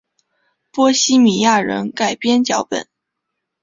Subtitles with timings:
[0.71, 2.87] 波希米亚人改编脚本。